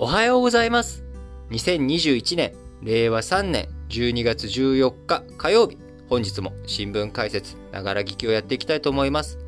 [0.00, 1.02] おはようございます。
[1.50, 5.76] 2021年、令和3年12月14日火曜日、
[6.08, 9.40] 本日も新聞解説、ながら聞きをやっていきたいと思います。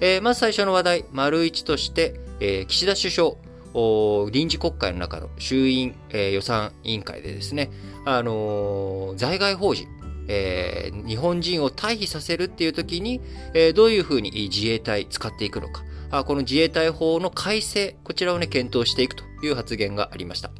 [0.00, 7.70] えー、まず最初の話題、丸一として、えー、岸田首相、臨時国会の中の衆院、えー、予算委員会でですね、
[8.06, 9.86] あのー、在外法人、
[10.28, 13.20] えー、日本人を退避させるっていう時に、
[13.52, 20.50] えー、どういうふうに自衛隊使っていくのか、この自衛隊法の改正、こちらをね、検討していくという発言がありました。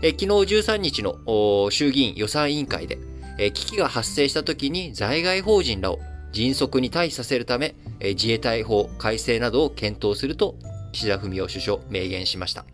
[0.00, 2.98] え昨日13日の衆議院予算委員会で、
[3.38, 5.98] え危機が発生した時に在外法人らを
[6.32, 10.56] 迅速に退避させるため、え自衛隊法改正などを検討すると、
[10.92, 12.64] 岸田文雄首相明言しました。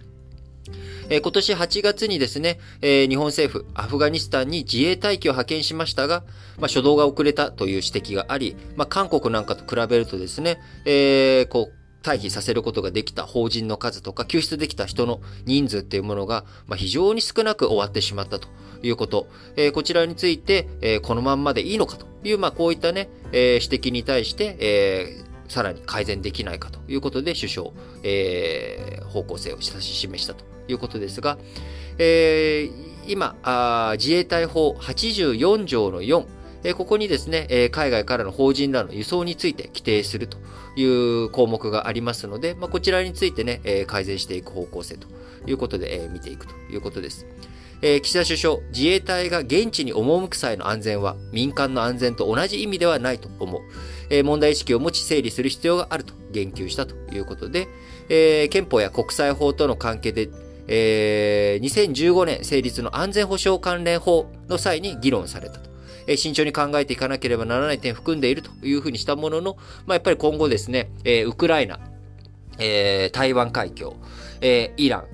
[1.10, 6.24] え今年8月にですね、え日本政府、アフガニスタンに自衛隊機を派遣しましたが、
[6.58, 18.48] まあ、初動が遅れたという指摘があり、まあ、韓国なんかと比べるとですね、えー、こう、退避させることができた法人の数とか、救出できた人の人数っていうものが、ま、非常に少なく終わってしまったと
[18.82, 19.26] いうこと。
[19.56, 27.70] え、こちらについて、え、このまんまでいいのかという、まあ、こういったね、え、指摘に対して、え、さらに改善できないかということで、首相、
[28.02, 31.38] えー、方向性を指し示したということですが、
[31.98, 36.26] えー、今あ、自衛隊法84条の4、
[36.64, 40.38] えここにですね、え海外からの法人らの輸送について規定すると
[40.76, 45.06] いう項目がありますので、まあ、こちらについてね、え改善していく方向性と
[45.46, 47.26] いうことで、え見ていくということです。
[47.82, 53.60] え岸田首相、自衛隊が現地に赴く際の安全は民間の安全と同じ意味ではないと思う。
[54.08, 57.68] え問題意識を持ち整理する必要があると言及したということで、
[58.08, 60.30] え憲法や国際法との関係で、
[60.66, 65.73] え2015年成立の安全保障関連法の際に議論されたと。
[66.06, 71.80] え慎重に考えていかなければならない点含んでいるというふうにしたものの、まあ、やっぱり今後ですね、えウクライナ、
[72.58, 73.96] え台湾海峡、
[74.40, 75.04] えイラン、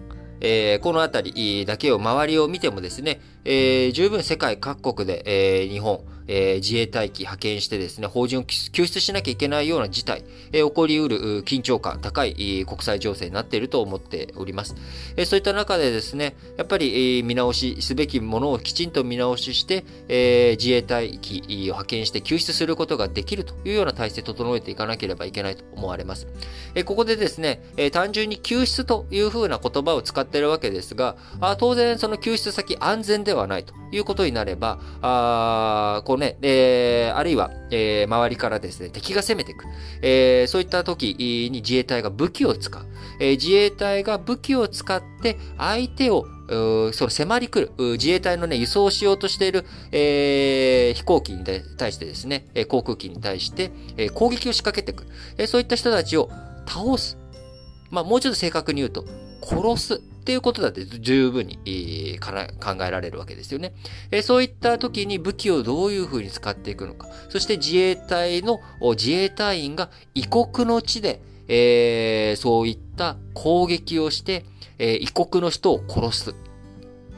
[0.40, 5.22] え、このあたりだけを周りを見てもですね、え、十分世界各国で、
[5.64, 6.00] え、日本、
[6.32, 14.76] えー、自衛隊機派遣してですね、法人を救出しなきゃいけないような事態、えー、起こりうる緊張感、高い国際情勢になっていると思っております。
[15.16, 26.28] えー、そういった中でですね、やっぱり、えー、見直しすべきものをきちんと見直しして、えー、自衛隊機を派遣して救出することができるというような体制を整えていかなければいけないと思われます。
[26.76, 39.64] えー、ここでですね、えー、単純に救出というふうな言葉を使っているわけですが、あ当然その救出先安全ではないということになれば、あこうね、えー、あるいは、えー、周りからですね、敵が攻めていく。
[40.02, 42.86] えー、そういった時に自衛隊が武器を使う。
[43.18, 46.26] え、自衛隊が武器を使って相手を
[46.92, 55.10] その迫り来る、自衛隊のね、輸送しようとしている、えー、飛行機に対してですね、航空機に対して、え、攻撃を仕掛けていく。
[55.38, 56.30] え、そういった人たちを
[56.66, 57.18] 倒す。
[57.90, 59.04] まあ、もうちょっと正確に言うと、
[59.42, 63.74] 殺すていうことだって十分に、えー、考えられるわけですよね、
[64.12, 67.08] えー、そういった時に武器をどういうふうに使っていくのか。
[67.30, 68.60] そして自衛隊の、
[68.92, 74.44] 自衛隊員が異国の地で、えー、そういった攻撃をして、
[74.78, 76.34] え、異国の人を殺す。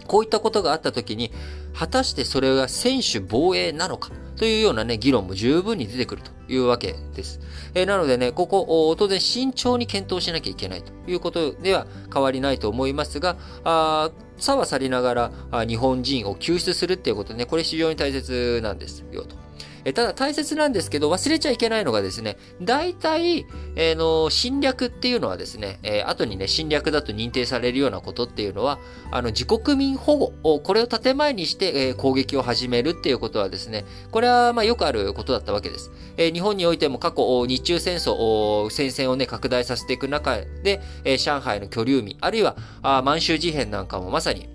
[0.07, 1.33] こういったことがあった時に、
[1.75, 7.41] 果たしてそれが専守防衛なのかというようなね、議論も十分に出てくるというわけです。
[7.75, 15.33] えー、なのでね、ここ、当然慎重に検討しなきゃいけないということでは変わりないと思いますが、あ差は去りながら
[15.67, 19.37] 日本人を救出するっていうことね、これ非常に大切なんですよと。
[19.85, 28.79] えただ大切なんですけど、忘れちゃいけないのがですね、大体、えー、の、侵略っていうのはですね、えー、後にね、侵略だと認定されるようなことっていうのは、
[29.11, 35.91] あの、自国民保護を、これを建前にして、えー、攻撃を始めるっていうことはですね、これは、まあ、よくあることだったわけです。
[36.17, 44.49] えー、日本においても過去、日中戦争、戦線をね、拡大させていく中で、え、上海の居留民、あるいは、あ満州事変なんかもまさに、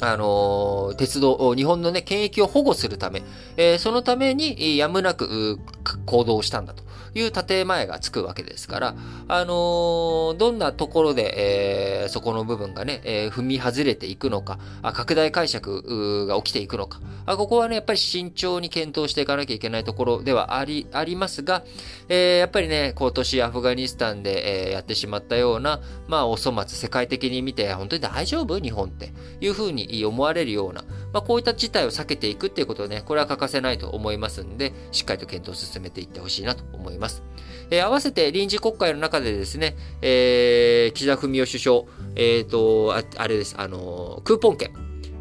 [0.00, 3.22] あの、鉄道、日本のね、権益を保護するため、
[3.56, 5.58] えー、そのためにやむなく
[6.06, 8.94] 行動したんだという建前がつくわけですから、
[9.26, 21.64] あのー、どんなところで、えー、そこの部分がね、えー、踏み外れていくのか、あ拡大解釈が起きていくのかあ、ここはね、やっぱり慎重に検討していかなきゃいけないところではあり、ありますが、
[22.08, 28.60] えー、やっぱりね、今年アフガニスタンで、えー、やってしまったような、まあ、お粗末、世界的に見て、本当に大丈夫？
[28.60, 29.12] 日本って。
[29.40, 37.22] いうふうに思われるような、まあ、こういった事態を避けていくっていうことね、これは欠かせないと思いますんで、しっかりと検討を進めていってほしいなと思います。
[37.70, 41.82] えー、合わせて臨時国会の中でですね、えー、岸田文雄首相、
[42.16, 44.72] えっ、ー、とあ、あれです、あのクーポン券。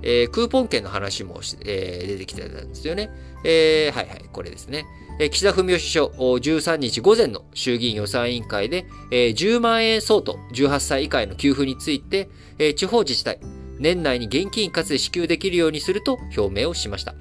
[0.04, 3.10] えー、クーポン券の話も、えー、出てきてたんですよね。
[3.44, 4.86] えー、はいはい、これですね。
[5.20, 12.30] えー岸田文雄首相、13日午前の衆議院予算委員会で、10万円相当、18歳以下への給付について、
[12.76, 13.40] 地方自治体、
[13.80, 17.16] 年内に現金一括で支給できるようにすると表明をしました。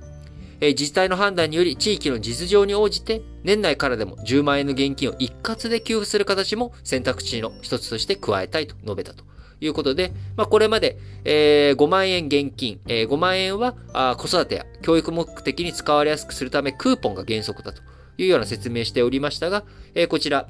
[0.61, 9.25] 自治体の判断により地域の実情に応じて年内からでも10万円の現金を一括で給付する形も選択肢の一つとして加えたいと述べたと
[9.61, 17.83] いうことで、まあ、これまで、えー、5万円現金、えー、5万円はあ子育てや教育目的に使われやすくするためクーポンが原則だと
[18.19, 19.65] いうような説明しておりましたが、
[19.95, 20.49] えー、こちら、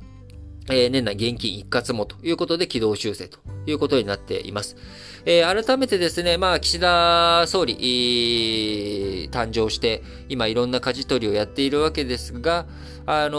[0.68, 4.76] えー、年内現金一括もということで軌道修正ということになっています。
[5.28, 12.66] えー、改めてですね、まあ、岸田総理、誕生して、今いろんな舵取りをやっているわけですが、
[13.06, 13.38] あの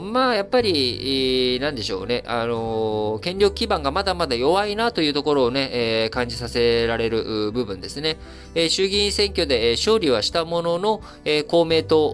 [0.00, 8.18] ー、まあ、やっぱり、えー、なんでしょうね、あのー、権力基盤がまだまだ弱いなというところをね、えー、感じさせられる部分ですね。
[8.56, 12.10] えー、衆議院選挙で、え、勝利はしたものの、えー、公明党、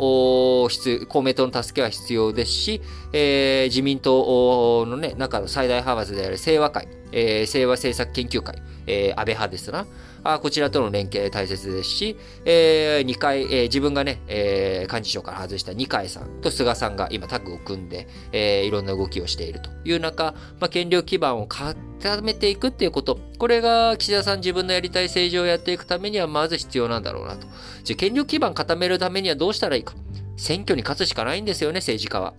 [1.08, 2.82] 公明党の助けは必要ですし、
[3.14, 6.86] えー、自民党のね、中の最大派閥である清和会、
[7.16, 9.86] えー、清和政策研究会、えー、安倍派ですな。
[10.22, 21.76] あこちらとの連携大切ですし、えー、二階、えー、自分がね、えー、幹事長から外した二階さんと菅さんが今タッグを組んで、えー、いろんな動きをしているという中、まあ、権力基盤を固
[22.22, 27.46] めていくっていうこと、これが岸田さん自分のやりたい政治をやっていくためにはまず必要なんだろうなと。
[27.84, 29.94] じゃ権力基盤固めるためにはどうしたらいいか。
[30.36, 32.34] 選挙に勝つしかないんですよね、政治家は。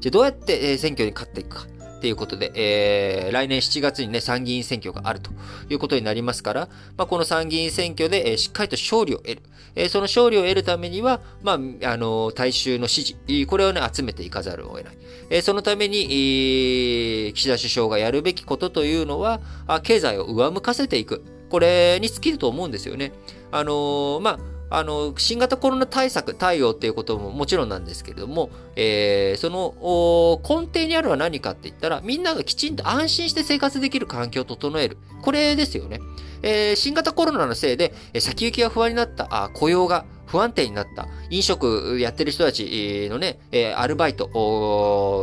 [0.00, 1.79] じゃどうやって選挙に勝っていくか。
[2.00, 5.30] っていうことで、えー、来年7月にね、参議院選挙があると
[5.68, 9.42] いうことになりますから、まあ、この参議院選挙で、えー、しっかりと勝利を得る。
[9.74, 14.98] えー、その勝利を得るためには、まあ、あの、大衆の支持、これをね、集めていかざるを得ない。
[15.28, 21.22] えー、そのために、えー、岸田首相がやるべきことというのは、あ経済を上向かせていく。
[21.50, 23.12] これに尽きると思うんですよね。
[23.52, 34.96] あのー、まあ、あの、新型コロナ対策、対応っていうことももちろんなんですけれども、えー、その根底にあるのは何かって言ったら、みんながきちんと安心して生活できる環境を整える。
[35.22, 36.00] これですよね。
[36.42, 43.40] えー、新型コロナのせいで、先行きが不安になった、あ雇用が不安定になった、飲食やってる人たちのね、
[43.76, 44.28] アルバイト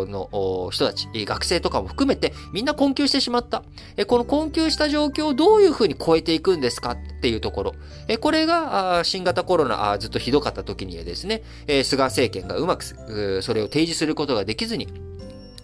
[0.09, 3.63] の人たち、学生とかも含めてみんな困窮してしまった。
[4.07, 6.91] この困窮した状況をどういうふうに超えていくんですか？
[6.91, 7.75] っていうところ。
[8.19, 11.43] これが新型コロナずっとひどかった時にはですね、
[11.83, 12.83] 菅政権がうまく
[13.41, 14.87] それを提示することができずに、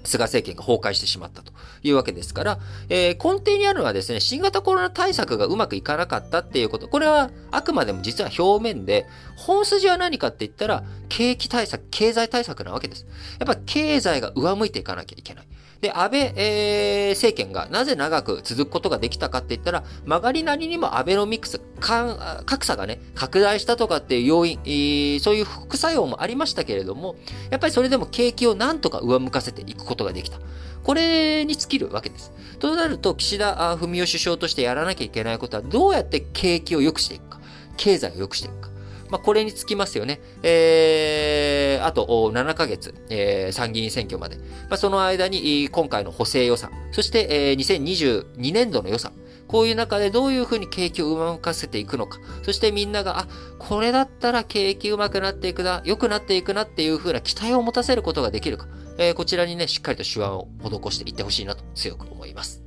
[0.04, 2.60] 菅政権が崩壊してしまったというわけですから、
[2.90, 6.88] えー、根底にあるのはですね、新型コロナ対策がうまくいかなかったっていうこと。
[6.88, 9.06] これはあくまでも実は表面で、
[9.36, 13.06] 本筋は何かって言ったら、景気対策、経済対策なわけです。
[13.40, 15.48] やっぱ経済が上向いていかなきゃいけない。
[15.84, 27.18] で、安倍、えー、政権がなぜ長く続くことができたかって言ったら、曲がりなりにもアベノミクス、格差がね、拡大したとかっていう要因、えー、そういう副作用もありましたけれども、
[27.50, 30.40] やっぱりそれでも景気をなんとか上向かせていくことができた。
[30.86, 32.32] これに尽きるわけです。
[32.60, 37.42] となると、岸田文雄首相としてやらなきゃいけないことは、どうやって景気を良くしていくか、
[37.76, 38.73] 経済を良くしていくか。
[39.14, 40.20] まあ、これにつきますよね。
[40.42, 44.38] えー、あと7ヶ月、えー、参議院選挙まで。
[44.38, 49.12] まあ、その間に今回の補正予算、そして、えー、2022年度の予算、
[49.48, 52.18] こういう中でどういうふうに景気を上向かせていくのか。
[52.42, 53.28] そしてみんなが、あ、
[53.60, 58.66] これだったら景気うまくなっていくな、良くなっていくなっていうふうな期待を持たせることができるか。
[58.98, 62.63] えー、こちらにね、しっかりと手腕を施していってほしいなと強く思います。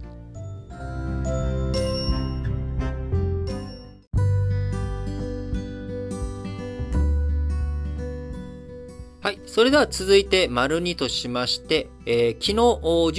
[9.26, 9.40] はい。
[9.44, 12.52] それでは続いて、丸2としまして、えー、昨日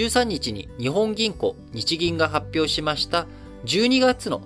[0.05, 3.27] 13日に日本銀行、日銀が発表しました
[3.65, 4.41] 12月の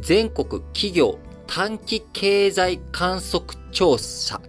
[0.00, 4.40] 全国企業短期経済観測調査、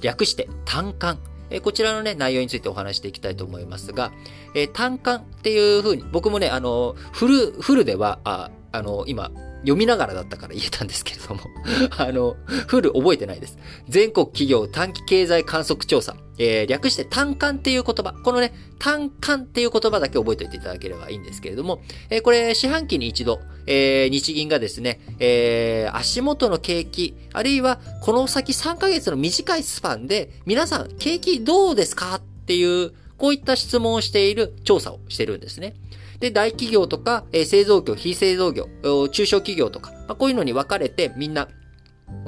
[0.00, 1.18] 略して単観。
[1.50, 4.10] えー、こちらのね、内容についてお話していきたいと思いますが、
[4.54, 11.40] えー、単観っていうふうに、僕もね、あの、フル、フルでは、ああの、今、読みながらだったから言えたんですけれども
[11.98, 12.36] あの、
[12.68, 13.58] フル覚えてないです。
[13.88, 16.16] 全国企業短期経済観測調査。
[16.38, 18.12] えー、略して単管っていう言葉。
[18.12, 32.16] このね、単管っていう言葉だけ覚えておいていただければいいんですけれども、えー、これ、四半期に一度、えー、日銀がですね、えー、足元の景気、あるいは、この先3ヶ月の短いスパンで、皆さん、景気どうですか？
[32.16, 35.74] っていう、こういった質問をしている調査をしてるんですね。
[36.20, 38.68] で、大企業とか、え、製造業、非製造業、
[39.10, 41.48] 中小企業とか、まあ、こういうのに分かれてみんな、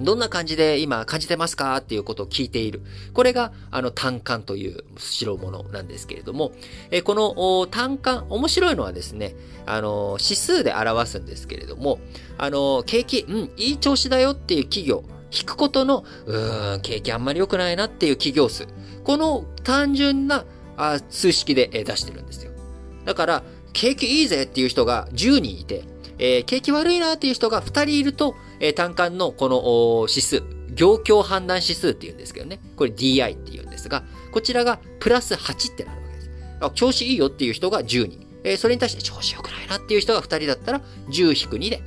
[0.00, 1.76] どんな感じで今感じてますか？
[1.76, 2.82] っていうことを聞いている。
[3.14, 6.52] これが、あの、単管という代物なんですけれども、
[6.90, 12.00] えこの単管、面白いのはですね、あの、指数で表すんですけれども、
[12.38, 18.66] あの、景気、うん、いい調子だよっていう企業、引くことの、うーん、景気あんまり良くないなっていう企業数。
[19.04, 20.44] この単純な
[20.78, 22.52] あ数式で出してるんですよ。
[23.04, 23.42] だから、
[23.72, 25.84] 景気いいぜっていう人が10人いて、
[26.18, 30.42] えー、景気悪いなっていう人が2人いると、えー、単価のこの指数、
[30.74, 32.60] 業況判断指数っていうんですけどね。
[32.76, 36.30] これ DI っていうんですが、こちらがプラス8ってなるわけです。
[36.74, 38.26] 調子いいよっていう人が10人。
[38.44, 40.80] えー、それに対して調子良くないなっていう人が2人だったら
[41.10, 41.82] 10-2で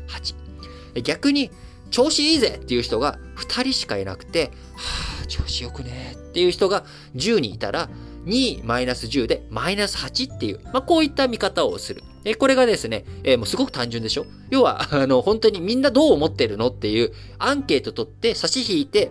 [0.93, 1.01] 8。
[1.03, 1.51] 逆に、
[1.91, 7.89] 調子いいぜっていう人が2人しかいなくて、はぁ、調子よくねっていう人が10人いたら、
[8.25, 12.03] 2マイナス10でマイナス8っていう、まあ、こういった見方をする。
[12.23, 14.25] え、これがですね、えー、もうすごく単純でしょ？
[14.51, 19.09] 要は、 あの、本当にみんなどう思ってるのっていうアンケート取って差し引いて、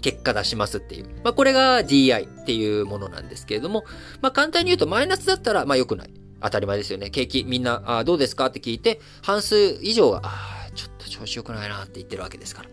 [0.00, 1.06] 結果出しますっていう。
[1.24, 3.84] まあ、これが DI っていうものなんですけれども、
[4.20, 6.10] まあ、簡単に言うとマイナスだったら、まあ、良くない。
[6.40, 7.10] 当たり前ですよね。
[7.10, 12.68] 景気、みんな、あどうですかって聞いて、半数以上が、あちょっと調子良くないなって言ってるわけですから。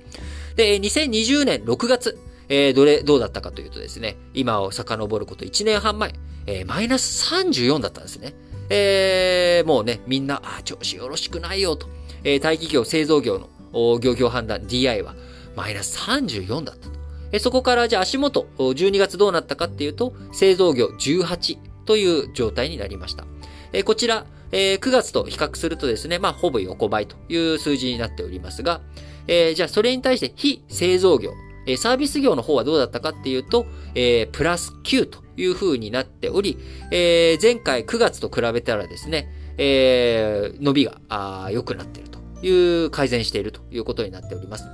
[0.56, 6.14] で、2020年6月、えー、どれ、どうだったかというとですね、今を遡ること1年半前、
[6.48, 8.34] えー、マイナス34だったんですね。
[8.70, 11.88] えー、もうね、みんな、あ、調子よろしくないよと。
[12.24, 15.16] えー、大企業、製造業のお業業判断 DI は
[15.56, 16.96] マイナス34だったと。
[17.32, 23.26] えー、そこからじゃあ足元、12月どうなったかっていうと、製造業18という状態になりました。
[23.74, 28.82] えー、こちら、えー、9月と比較するとですね、まあ、ほぼ横ばいという数字になっておりますが、
[29.28, 31.34] えー、じゃあそれに対して非製造業、
[31.66, 36.58] えサービス業の方はどうだったかっていうと、えー、プラス9という風になっており、
[36.92, 44.66] えー、前回9月と比べたらですね、えー、伸びが良くなっているという、改善しているということになっております。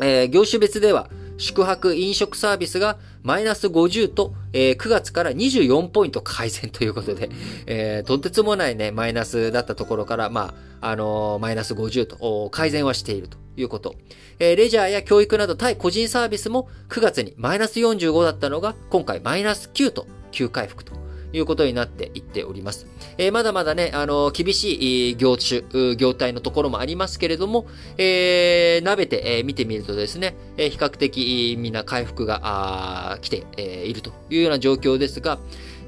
[0.00, 7.28] えー、業種別では、宿泊飲食サービスがマイナス50と、えー、9月から24ポイント改善ということで、
[7.66, 13.94] えー、とてつもないね、マイナスだったところから、まあ、あのー、マイナス50と改善はしているということ。
[14.38, 20.92] えー、レジャーや教育など対個人サービスも9月にマイナス45だったのが、今回マイナス9と急回復と
[21.32, 22.86] いうことになっていっております。
[23.18, 25.62] えー、まだまだね、あのー、厳しい業種、
[25.96, 27.66] 業態のところもありますけれども、
[27.98, 35.38] えー、舐めて、えー、見てみるとですね、え、比較的みんな回復が、来て、え、いるというような状況ですが、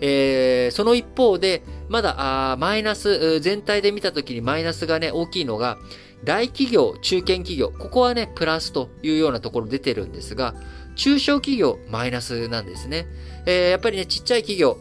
[0.00, 5.78] え、その一方で、まだ、あマイナス、全体で見たときにマイナスがね、大きいのが、
[6.24, 10.54] 大企業、中堅企業、ここはね、プラスというようなところ出てるんですが、
[10.96, 13.06] 中小企業、マイナスなんですね。
[13.46, 14.78] えー、やっぱりね、ちっちゃい企業、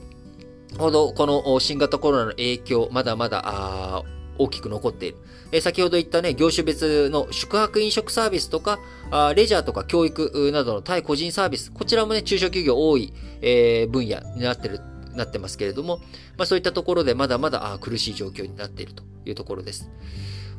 [0.78, 4.04] ほど、この新型コロナの影響、まだまだ、あ
[4.40, 5.18] 大きく残っている。
[5.52, 8.80] え先ほど言ったね、業種別の宿泊飲食サービスとか、
[9.12, 14.80] あレジャーとか教育などの対個人サービス、こちらもね、中小企業多い、えー、分野になってる、
[15.16, 15.98] なってますけれども、
[16.38, 19.90] まあそういったところでまだまだあ苦しい状況になっているというところです。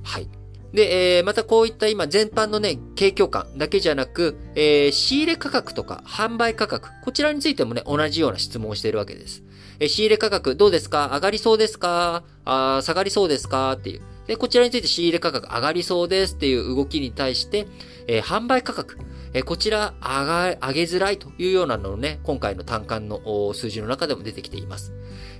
[0.03, 0.29] はい。
[0.73, 9.43] で、えー、またこういった今全般のね、景況感だけじゃなく、えー、仕入れ価格とか販売価格、こちらについてもね、同じような質問をしているわけです。
[9.81, 11.11] えー、仕入れ価格どうですか？
[11.15, 12.25] 上がりそうですか？
[12.45, 13.73] あ下がりそうですか？
[13.73, 14.03] っていう。
[14.27, 17.67] で、こちらについて仕入れ価格上がりそうですっていう動きに対して、
[18.09, 18.99] えー、販売価格、
[19.35, 24.93] えー、こちら上が、上げづらいというようなのをね、今回の単管の数字の中でも出てきています。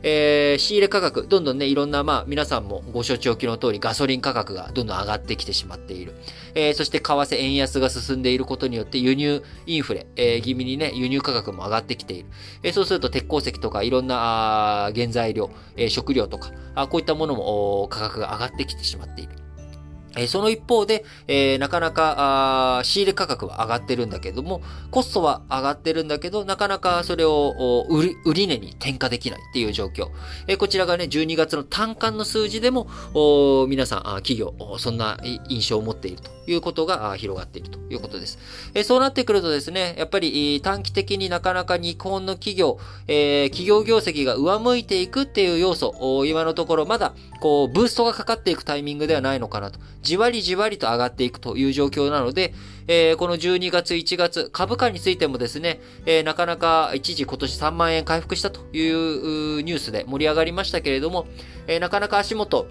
[0.03, 6.15] えー、仕入れ価格、どんどんね、いろんな、まあ、皆さんもご承知おきの通り、ガソリン価格がどんどん上がってきてしまっている。
[6.55, 12.29] えー、そして、為替円安が進んでいることによって、輸入インフレ、えー、気味にね、輸入価格も上がってきている。
[12.63, 19.48] えー、そうすると、鉄鉱石とか、いろんな、あ原材料、えー、食料とか、あこういったものも価格が上がってきてしまっている。
[20.19, 24.61] えその一方で、えー、なかなか仕入れ価格は上がってるんだけども、
[24.91, 30.09] コストは上がってるんだけど、なかなかそれを売り売値に転嫁できないっていう状況。
[30.47, 32.89] えー、こちらがね、12月の単管の数字でも、
[33.69, 38.39] 皆さん、企業、そんな印象を持っているということが広がっているということです。
[38.75, 49.79] えー、そうなってくるとですね、やっぱり短期的になかなか日本の企業、え、企業業績が上向いていくっていう要素、今のところまだ、こう、ブーストがかかっていくタイミングではないのかなと。
[50.09, 52.55] じわりじわりと上がっていくという状況なので、
[52.87, 61.27] えー、この12月、1月、株価についてもですね、えー、なかなか一時今年3万円回復したというニュースで盛り上がりましたけれども、
[61.67, 62.67] えー、なかなか足元、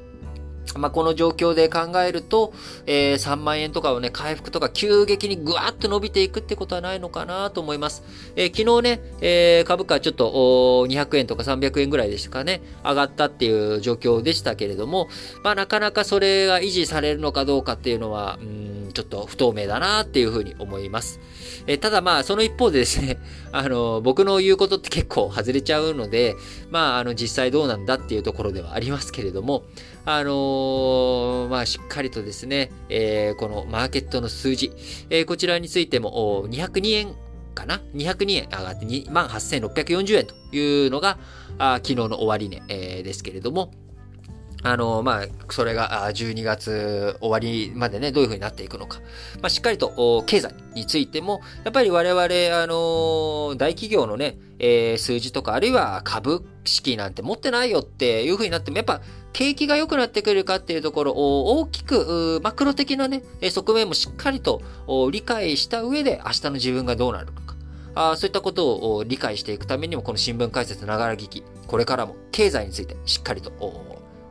[0.75, 2.53] まあ、この状況で考えると、
[2.85, 8.03] えー、3万円とかをね、回復とか急激にぐわっと伸びていくってことはないのかなと思います。
[8.35, 15.07] えー、昨日ね、えー、株価ちょっと200円とか300円ぐらいでしたかね、上がったっていう状況でしたけれども、
[15.43, 21.19] まあ、なかなかそれが維持されるのかどうかっていうのは、うんちょっと不透明だなっていうふうに思います。
[21.67, 23.19] えただまあ、その一方でですね、
[23.51, 26.35] あの、僕の言うことって結構外れちゃうので、
[26.71, 29.65] まあ、あの、実際どうなんだっていうところではありますけれども、
[30.09, 34.71] あのー、まあ、しっかりとですね、えー、このマーケットの数字、
[35.09, 37.13] えー、こちらについても、202円
[37.53, 41.17] かな ?202 円上がって28,640円というのが、
[41.57, 43.73] あ昨日の終値、えー、ですけれども、
[44.63, 48.99] あの、まあ、それが12月終わりまでね、どういうふうになっていくのか。
[49.41, 59.01] まあ、しっかりと経済についても、やっぱり我々、あの、大企業のね、えー、数字とか、あるいは株式なんて持ってないよっていうふうになっても、やっぱ
[59.37, 64.63] 景気が良くなってくるかっていうところを大きく、マクロ的なね、側面もしっかりと
[65.11, 67.55] 理解した上で、明日の自分がどうなるのか。
[67.93, 73.51] あそういったことを理解していくためにも、この新聞解説ながら聞き、これからも経済についてしっかりと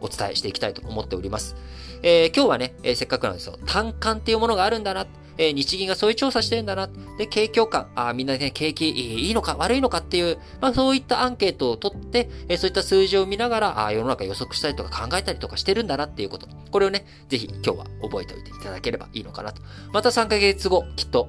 [0.01, 1.55] お伝えしていきたいと思っております。
[2.03, 3.61] えー、今日はね、えー、せっかくなんですよ。
[3.65, 5.07] 単管っていうものがあるんだな。
[5.39, 6.89] えー、日銀がそういう調査してるんだな。
[7.19, 16.47] で、景況感、あみんなね、景気いいのか悪いのかっていう、まあそういったアンケートを取って、えー、そういった数字を見ながら、あ世の中予測したりとか考えたりとかしてるんだなっていうこと。
[16.71, 19.63] これをね、ぜひ今日は覚えておいていただければいいのかなと。
[19.93, 21.27] また3ヶ月後、きっと、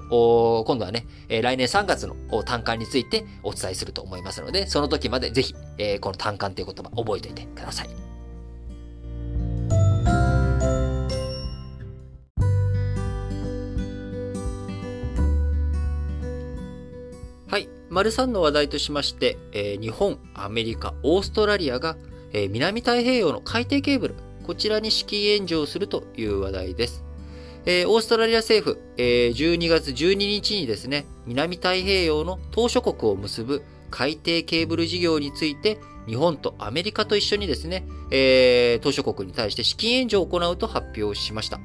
[0.66, 8.07] 今度はね、えー、来年3月の単管についてお伝えすると思いますので、その時までぜひ、えー、この単管っていう言葉覚えておいてください。
[17.50, 17.70] はい。
[17.90, 21.96] 丸3の話題としまして、えー、日本、アメリカ、オーストラリアが、
[22.34, 27.06] えー、南太平洋の海底ケーブル、こちらに資金援助をするという話題です。
[27.66, 41.62] えー、オーストラリア政府、えー、12月12日にですね、南太平洋の島諸国を結ぶ海底ケーブル事業について、日本とアメリカと一緒にですね、えー、島諸国に対して資金援助を行うと発表しました。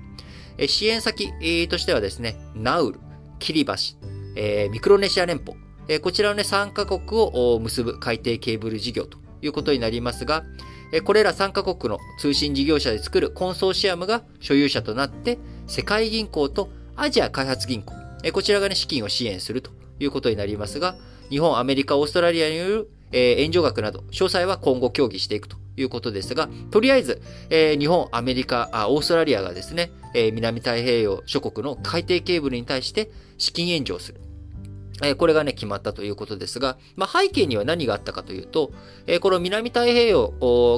[0.59, 1.33] えー、支援先、
[1.67, 3.01] としてはですね、ナウル、
[3.41, 3.97] キリバシ、
[4.37, 5.57] えー、ミクロネシア連邦、
[5.89, 10.45] えこちらのね、3カ国を結ぶ海底ケーブル事業ということになりますが、
[10.93, 20.97] えこれら3カ国の通信事業者で作るコンソーシアムが所有者となって、世界銀行とアジア開発銀行、えこちらがね、資金を支援するということになりますが、
[21.31, 27.21] 日本、アメリカ、オーストラリアによる、え援助額など、詳細は今後協議していくということですが、とりあえず、
[27.51, 34.21] え日本、アメリカあ、オーストラリアがですね、え南太平洋諸国の海底ケーブルに対して資金援助をする。
[35.03, 38.73] えこれがね、決まったということですが、まあ、背景には何があったかというと、
[39.07, 40.29] えこの南太平洋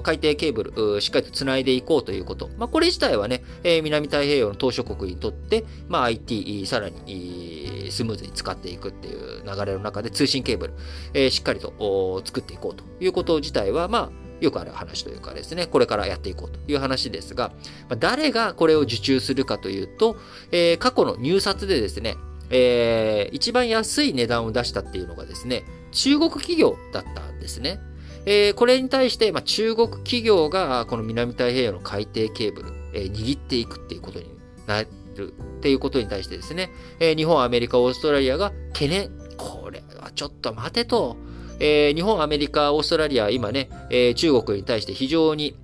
[0.03, 2.49] 海底ケーブル、しっかりと繋いでいこうということ。
[2.57, 10.75] まあ、これ自体はね、え南太平洋の島諸国にとって、まあ、IT、さらにスムーズに使っていくっていう流れの中で通信ケーブル、
[11.13, 17.53] えしっかりと作っていこうということ自体は、まあ、よくある話というかですね、これからやっていこうという話ですが、
[17.99, 20.17] 誰がこれを受注するかというと、
[20.53, 22.17] え過去の入札でですね、
[22.51, 27.81] えー、一番安い値段を出したっていうのがですね、中国企業だったんですね。
[28.27, 34.31] えー、これに対して、まあ、中国企業がこの南太平洋の海底ケーブル、えー、握っていくっていうことに
[34.67, 39.11] なるっていうことに対してですね、えー、日本、アメリカ、オーストラリアが懸念。
[39.37, 41.17] これはちょっと待てと。
[41.61, 45.57] えー、日本、アメリカ、オーストラリア、今ね、えー、中国に対して非常に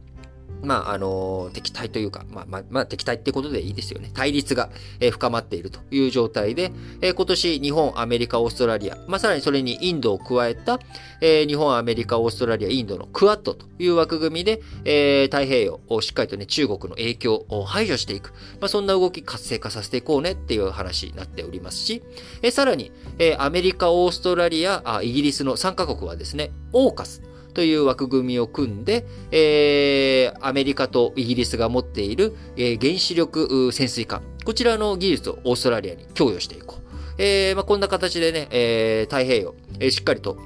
[0.62, 4.10] まあ、あの、敵対というか、まあ、まあ、まあ、敵対ってことでいいですよね。
[4.12, 4.70] 対立が、
[5.00, 10.80] えー、深まっているという状態で、えー、今年、日本、アメリカ、オーストラリア、まあ、さらにそれにインドを加えた、
[11.20, 18.32] えー、日本、アメリカ、オーストラリア、インドのクアッドという枠組みで、えー、太平洋をしっかりとね、中国の影響を排除していく。
[18.60, 22.02] まあ、そんな動き活性化させていこうねっていう話になっておりますし、
[22.42, 36.80] えー、さらに、えー、アメリカ、オーストラリア、あイギリスの3カ国はですね、オーカス、という枠組みを組んで、えー、アメリカとイギリスが持っている、えー、原子力潜水艦、こちらの技術をオーストラリアに供与していこう。
[37.18, 40.38] えーまあ、こんな形でね、えー、太平洋、えー、しっかりと、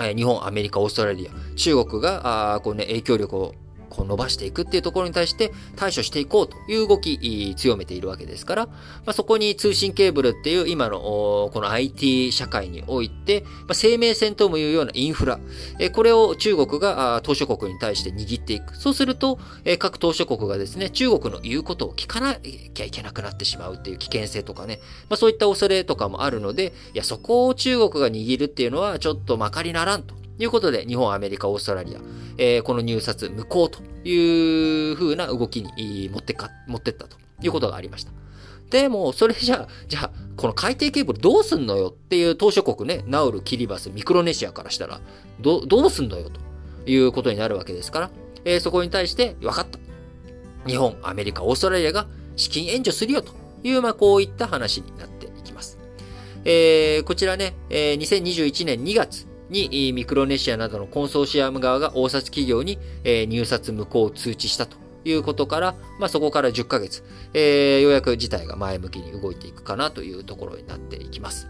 [0.00, 3.54] えー、日本、アメリカ、オーストラリア、中国が、あこうね、影響力を
[3.96, 8.74] こう伸ばしていくっていうところに対して対処していこうという動き、強めているわけですから、ま
[9.06, 15.40] あ、そこに通信ケーブルっていう今のこの IT 社会において、まあ、生命線ともいうようなインフラ、
[15.92, 18.76] これを中国が島諸国に対して握っていく。
[18.76, 19.38] そうすると、
[19.78, 30.25] 各島諸国がですね、中国の言うことを聞かなきゃいけなくなってしまうっていう危険性とかね、まあ、そういった恐れとかもあるので、いや、そこを中国が握るっていうのはちょっとまかりならんと。
[30.36, 32.00] ということで、日本、アメリカ、オーストラリア、
[32.36, 38.12] えー、この入札無効という風な動きに持ってか、持ってったということがありました。
[38.70, 45.00] でも、それじゃあ、じゃあ、この海底ケーブルどうすんのよっていう島諸国ね、ナウル、キリバス、ミクロネシアからしたら、
[45.40, 46.40] ど、どうすんのよと
[46.90, 48.10] いうことになるわけですから、
[48.44, 49.78] えー、そこに対して、分かった。
[50.66, 55.78] 日本、アメリカ、オーストラリアが資金援助するよという、まあ、こういった話になっていきます。
[56.44, 71.48] えー、こちらね、えー、2021年2月にミクロネシアなどのコンソーシアム側が応札企業に、入札無効を通知したということから、まあ、そこから10ヶ月、えー、ようやく事態が前向きに動いていくかなというところになっていきます。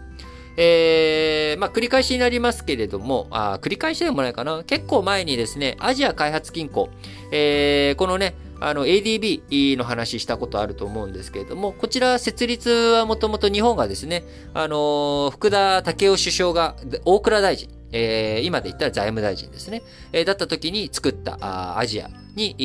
[0.59, 4.63] えー、まあ、繰り返しになりますけれども、あ繰り返しでもないかな。
[4.63, 6.89] 結構前にですね、アジア開発銀行、
[7.31, 14.23] えー、このね、あの、ADB の話したことあると思うんですけれども、こちら設立はもともと日本がですね、
[14.55, 22.63] あの、福田武雄首相が、大倉大臣、えー、今で言ったら財務大臣ですね、えー、だった時に作ったあアジアに、え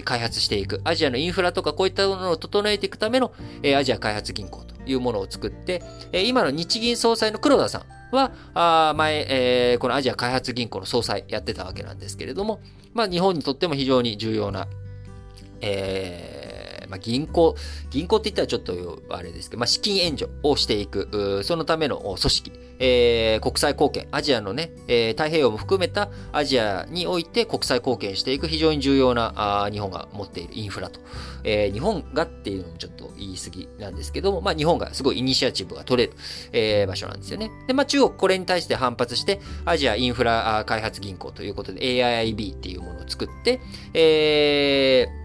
[0.00, 12.60] ー、開発していく、アジアのインフラとかこういったものを整えていくための、えー、アジア開発銀行というものを作って、えー、今の日銀総裁の黒田さんは、あ前、えー、このアジア開発銀行の総裁やってたわけなんですけれども、
[12.92, 14.66] まあ日本にとっても非常に重要な、
[15.60, 16.31] えー、
[16.92, 17.56] まあ、銀行、
[17.90, 29.32] 銀行って言ったらちょっとあれですけど、まあ、資金援助をしていく、そのための組織、えー、国際貢献、アジアのね、えー、太平洋も含めたアジアにおいて国際貢献していく非常に重要な
[29.64, 31.00] あ日本が持っているインフラと。
[31.44, 36.16] えー、日本がっていうのもちょっと言い過ぎなんですけども、まあ日本がすごいイニシアチブが取れる、
[36.52, 37.50] えー、場所なんですよね。
[37.66, 43.60] で、まあ中国これに対して反発して、アジアインフラ開発銀行ということで AIIB っていうものを作って、
[43.94, 45.21] えー、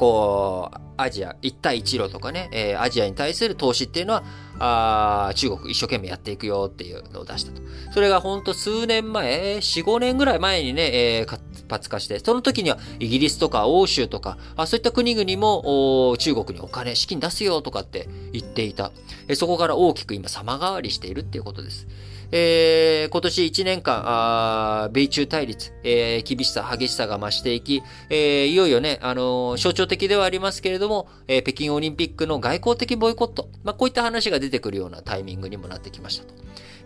[0.00, 4.24] こう、アジア、一帯一路とかね、えー、アジアに対する投資っていうのは、
[4.58, 7.60] あ中国一生懸命やっていくよっていうのを出したと。
[7.92, 18.92] それがほんと数年前、4、5年ぐらい前にね、えー、活発化して、その時にはイギリスとか欧州とか、あそういった国々も中国にお金、資金出すよとかって言っていた。
[19.28, 21.86] えそこから大きく今様変わりしているっていうことです。
[22.32, 36.34] えー、今年1年間、あ米中対立、えー、厳しさ、激しさが増していき、えー、いよいよね、あのー、象徴的ではありますけれども、えー、北京オリンピックの外交的ボイコット、まあ、こういった話が出てくるようなタイミングにもなってきましたと。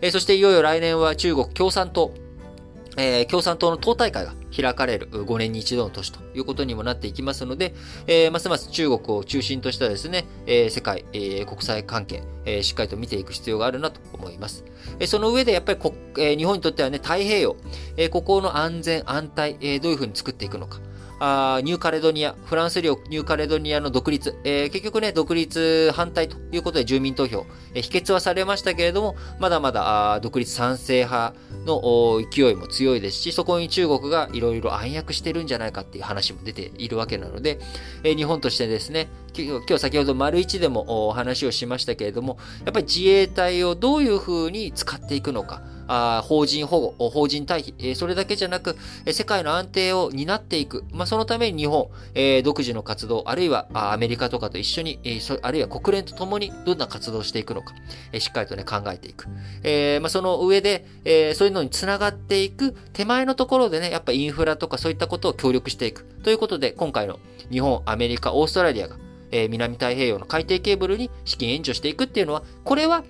[0.01, 2.11] えー、そしていよいよ来年は中国共産党、
[2.97, 7.73] えー、共産党の党大会が開かれる5年に一度の年ということにもなっていきますので、
[8.07, 14.63] えー、ますます中国を中心としたですね、えー、世界、え、国際関係、え、しっかりと見ていく必要があるなと思います。
[14.99, 17.55] え、その上でやっぱりこ、え、日本にとってはね、太平洋、
[17.97, 20.79] え、ここの安全安泰、え、どういうふうに作っていくのか。
[21.19, 31.33] あニューカレドニア、フランス領ニューカレドニアの独立、えー、結局ね、独立反対ということで住民投票、えー、否決はされましたけれども、まだまだあ独立賛成派
[31.65, 37.59] の勢いも強いですし、そこに中国がいろいろ暗躍してるんじゃないかっていう話も出ているわけなので、
[38.03, 50.83] え、日本としてですね、今日先ほど丸一でもお話をしましたけれども、やっぱり自衛隊をどういうふうに使っていくのか、あ法人保護、法人退避、えー、それだけじゃなく、えー、世界の安定を担っていく。
[50.91, 57.73] まあ、そのために日本、えー、独自の活動、あるいはあアメリカとかと一緒に、えー、あるいは国連と共にどんな活動をしていくのか、
[58.11, 59.27] えー、しっかりとね、考えていく。
[59.63, 66.05] えー、まあ、その上で、えー、そういうのにつながっていく手前のところでね、やっぱインフラとかそういったことを協力していく。
[66.23, 67.19] ということで、今回の
[67.51, 68.97] 日本、アメリカ、オーストラリアが、
[69.31, 73.03] えー、南太平洋の海底ケーブルに資金援助していくっていうのは、これは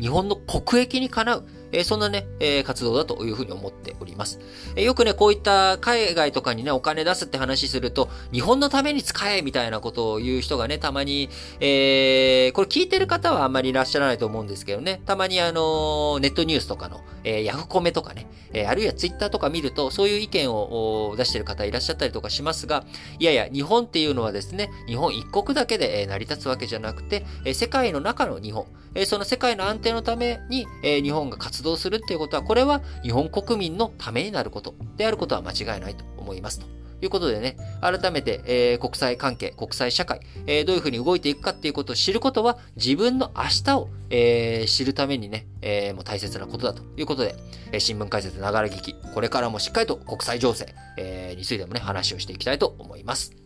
[0.00, 4.38] 日本の国益にかなう、えそんなね、え活動だというふうに思っております。
[4.76, 11.28] えよくね、こういった海外とかにね、お金出すって話すると、日本のために使えみたいなことを言う人がね、たまに、
[11.60, 22.84] えー、これ聞いてる方はあんまりいらっしゃらないと思うんですけどね、たまにあのネットニュースとかの、えー、ヤフコメとかね、えー、あるいはツイッターとか見ると、そういう意見を出してる方いらっしゃったりとかしますが、
[23.18, 36.82] いやいや、日本っていうのはですね、日本一国だけで成り立つわけじゃなくて、え世界の中の日本、えその世界の安定のためにえ日本が活動するっていうことは、これは日本国民のためになることであることは間違いないと思いますと。
[37.02, 47.34] いうことでね、改めて、えー、国際関係、国際社会、えー、どういうふうに動いていくかっていうことを知ることは、自分の明日を、えー、知るためにね、えー、もう大切なことだということで、
[47.72, 53.41] えー、新聞解説ながら聞き、これからもしっかりと国際情勢、えー、についてもね、話をしていきたいと思います。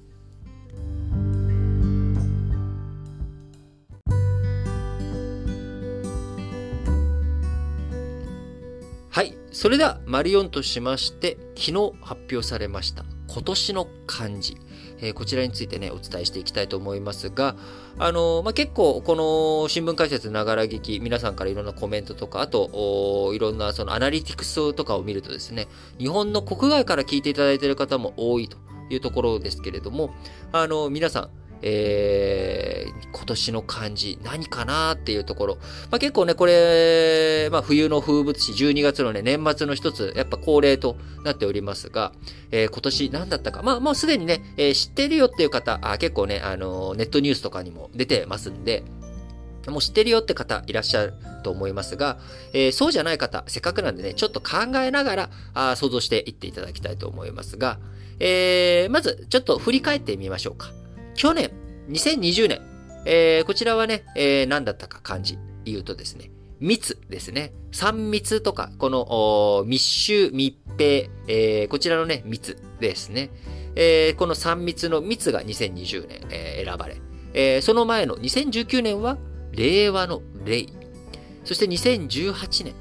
[9.17, 9.35] はい。
[9.51, 14.59] それでは、マリオンとしまして、昨日発表されました、今年の漢字。
[14.99, 17.57] えー、こちらについてね、お伝えしていきたいと思いますが、
[17.99, 25.67] あのー、まあ、結構、この新聞解説ながら聞き、皆さんからいろんなコメントとか、あと、いろんなそのアナリティクスとかを見るとですね、
[25.99, 28.59] 日本の国外から聞いていただいている方も多いと
[28.91, 30.11] いうところですけれども、
[30.53, 31.31] あのー、皆さん、
[31.69, 35.55] えー、今年の漢字何かなっていうところ。
[35.91, 42.13] まあ、結構ね、これ、まあ、冬の風物詩、12月のね、年末の一つ、やっぱ恒例となっておりますが、
[42.53, 43.65] えー、今年何だったか。
[43.65, 48.85] まあ、もうすでにね、えー、知ってるよっていう方、あ結構ね、あのネットニュースとかにも出てますんで、
[49.67, 52.19] もう知ってるよって方いらっしゃると思いますが、
[52.53, 57.81] えー、そうじゃない方、せっかくなんでね、ちょっと考えながらあ想像していっていただきたいと思いますが、
[58.21, 60.71] えー、まずちょっと振り返ってみましょうか。
[61.17, 61.51] 去年、
[61.89, 62.61] 2020年、
[63.07, 67.53] えー、こちらはね、えー、何だったか漢字言うとですね、密ですね。
[67.73, 73.31] 三密とか、この密集、密閉、えー、こちらのね、密ですね。
[73.77, 76.97] えー、この三密の密が2020年、えー、選ばれ、
[77.35, 79.19] えー、その前の2019年は
[79.53, 80.67] 令和の令。
[81.45, 82.75] そして2018年、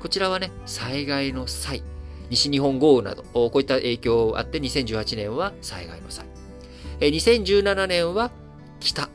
[0.00, 1.82] こちらはね、災害の際。
[2.30, 6.29] 西日本豪雨など、こういった影響あって2018年は災害の際。
[7.08, 8.30] 2017年は
[8.80, 9.08] 北。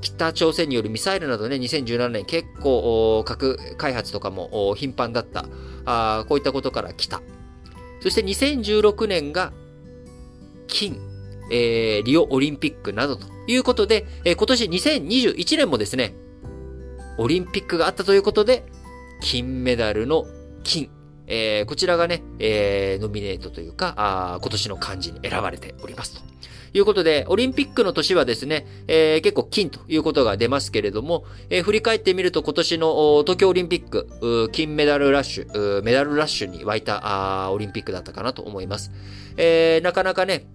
[0.00, 5.46] 北朝鮮によるミサイルなどね、2017年結構核開発とかも頻繁だった。
[5.84, 7.20] あこういったことから北。
[8.00, 9.52] そして2016年が
[10.68, 11.00] 金、
[11.50, 16.14] えー、リオオリンピックなどということで、えー、今年2021年もですね、
[17.18, 18.64] オリンピックがあったということで、
[19.20, 20.26] 金メダルの
[20.62, 20.90] 金。
[21.30, 26.37] えー、こちらがね、えー、ノミネートというか、あ今年の漢字に選ばれておりますと。
[26.72, 37.00] いうことで、オリンピックの年はですね、えー、結構金ということが出ますけれども、えー、振り返ってみると今年の東京オリンピック、金メダルラッシュ、メダルラッシュに湧いた
[37.46, 38.90] あオリンピックだったかなと思います。
[39.36, 40.46] えー、なかなかね、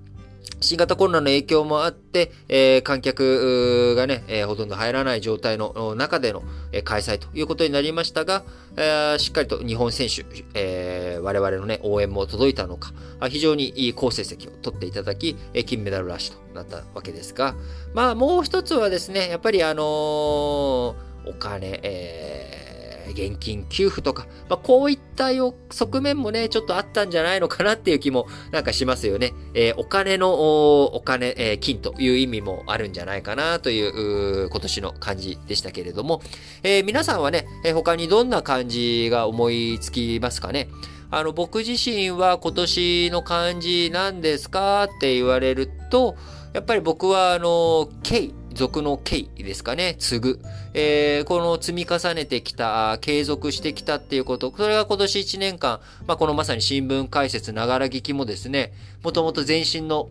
[0.61, 8.43] 新型コロナの影響もあって、えー、観客がね、えー、ほとんど入らない状態の中での、え、開催ということになりましたが、
[8.77, 12.93] え、しっかりと日本選手、え、我々のね、応援も届いたのか、
[13.29, 17.55] 非常にいい好成績を取っていただき、え金メダルラッシュとなったわけですが、
[17.93, 20.95] まあもう一つはですね、やっぱりあの、お
[21.37, 22.62] 金、えー
[23.09, 25.29] 現金給付とか、まあ、こういった
[25.69, 29.33] 側面もね、ちょっとあったんじゃないのかなっていう気もなんかしますよね。
[29.53, 36.21] えー、お金のお金、えー、金という意味もあるんじゃないかなという今年の感じでしたけれども、
[36.63, 40.69] えー、皆さんはね、え他にどんな感じが思いつきますかね？
[41.11, 44.85] あの、僕自身は今年の漢字何ですか？
[44.85, 46.15] って言われると、
[46.53, 50.39] やっぱり僕はあの、K、族の刑ですかね、継ぐ。
[50.73, 60.09] えー、この積み重ねてきた、継続してきたっていうこと、それが今年1年間、まあ、このまさに新聞解説、ながら聞きもですね、もともと前身の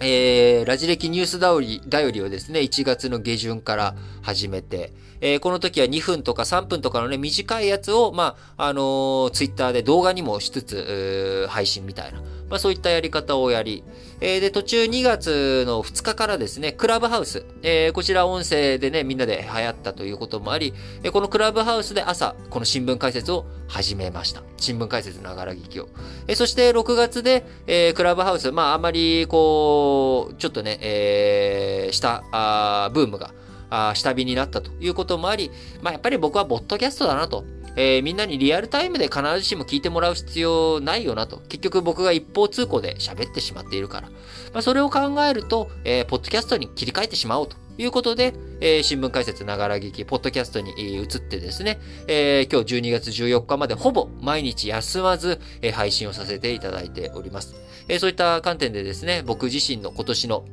[0.00, 13.84] えー、ラジ歴ニュースだより、だよりをですね、1月の下旬から始めて、えー、この時は2分とか3分とかのね、短いやつを、まあ、あのー、ツイッターで動画にもしつつ、配信みたいな、まあ、そういったやり方をやり、
[14.20, 20.72] えー、で、途中2月の2日からですね、クラブハウス、えー、こちら音声でね、みんなで流行ったということもあり、
[21.02, 24.42] えー、このクラブハウスで朝、この新聞解説を始めました。
[24.56, 25.88] 新聞解説ながら聞きを。
[26.26, 33.32] え、そして6月で、え、クラブハウス、まあ、あまり、こう、ちょっとね、えー、したあブームが、
[33.74, 35.50] あ下火になったということもあり、
[35.82, 37.44] まあ、やっぱり僕はボットキャストだなと。
[37.76, 41.38] えー、みんなにリアルタイムで必ずしも聞いてもらう必要ないよなと。
[41.48, 44.08] 結局僕が一方通行で喋ってしまっているから。
[44.52, 57.56] まあ、それを考えると、えー、ポッドキャストに切り替えてしまおうということで、えー、新聞解説ながら聞き、ポッドキャストに移ってですね、えー、今日12月14日までほぼ毎日休まず、えー、配信をさせていただいております。
[57.88, 60.44] えー、そういった観点でですね、僕自身の今年の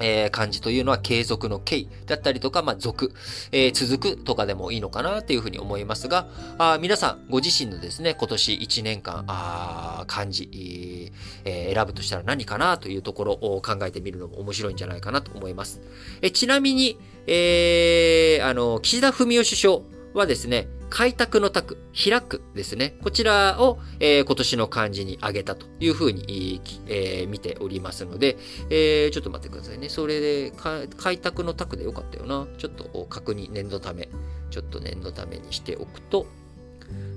[0.00, 3.12] えー、漢字というのは継続の継だったりとか、まあ、続、
[3.52, 6.28] えー、続くとかでもいいのかなっていうふうに思いますが、
[6.58, 11.12] あ皆さんご自身のですね、今年1年間、あ漢字、
[11.44, 15.80] えー、選ぶとしたら何かなというところを考えてみるのも面白いんじゃないかなと思います。
[16.20, 22.98] えちなみに、えー、あの、岸田文雄首相はですね、開拓の拓、開くですね。
[23.02, 28.36] こちらを、えー、今年の漢字に挙げたというふうに、えー、見ておりますので、
[28.68, 29.88] えー、ちょっと待ってくださいね。
[29.88, 30.52] それで、
[30.98, 32.46] 開拓の拓でよかったよな。
[32.58, 34.10] ちょっと確認、念のため、
[34.50, 36.26] ちょっと念のためにしておくと、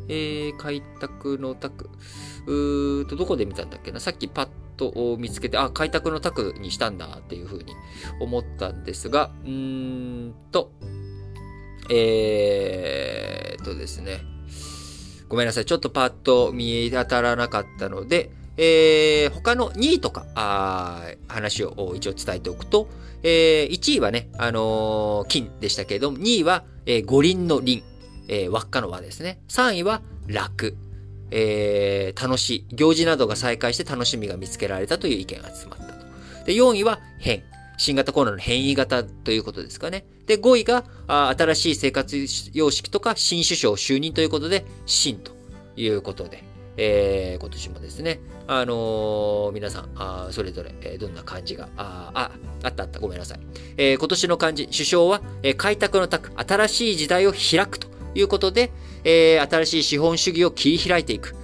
[0.08, 1.90] えー、開拓の拓。
[2.48, 7.74] うーと、どこで見たんだっけなさっきパッと見つけて、あ、開拓の拓にしたんだっていうふうに
[8.20, 9.52] 思ったんですが、うー
[10.30, 10.72] んと、
[11.90, 14.22] えー、とですね。
[15.28, 15.66] ごめんなさい。
[15.66, 22.88] ちょっとパッと見当たらなかったので、えー、他の2位とか、あ話を一応伝えておくと、
[23.24, 27.84] えー、1位はね、あのー、金でしたけれども、2位は、えー、五輪の輪、
[28.28, 29.40] えー、輪っかの輪ですね。
[29.50, 30.78] 3位は楽、
[31.32, 36.06] えー、楽しい、行事などが再開して楽しみが見つけられたという意見が集まったと。
[36.46, 37.44] で、4位は変、
[37.78, 40.06] 新型コロナの変異型ということですかね。
[40.26, 45.32] で、5位が、新しい生活様式とか新首相就任ということで、新と
[45.76, 46.44] いうことで、
[46.78, 52.32] えー、今年もですね、あのー、皆さん、あそれぞれ、えー、どんな漢字が、あ、あ、
[52.64, 53.40] あったあった、ごめんなさい。
[53.78, 58.72] えー、今年の漢字、首相は、えー、開拓の拓、新しい時代を開くということで、
[59.04, 61.36] えー、新しい資本主義を切り開いていく。